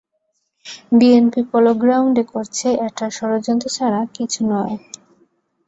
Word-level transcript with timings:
BNP 0.91 1.41
পলোগ্রাউন্ডে 1.51 2.23
করছে 2.33 2.67
এটা 2.87 3.05
ষড়যন্ত্র 3.09 3.67
ছাড়া 3.77 4.01
কিছু 4.15 4.41
নয়। 4.51 4.75